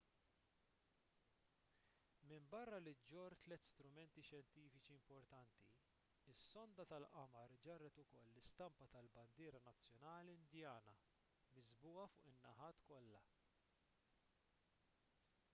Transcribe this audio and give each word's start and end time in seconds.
minbarra 2.29 2.79
li 2.85 2.93
ġġorr 3.01 3.35
tliet 3.43 3.67
strumenti 3.71 4.23
xjentifiċi 4.29 4.95
importanti 4.95 5.67
is-sonda 6.33 6.87
tal-qamar 6.93 7.55
ġarret 7.69 8.01
ukoll 8.05 8.31
l-istampa 8.33 8.89
tal-bandiera 8.97 9.63
nazzjonali 9.69 10.37
indjana 10.41 10.97
miżbugħa 11.59 12.11
fuq 12.17 12.29
in-naħat 12.35 12.85
kollha 12.91 13.25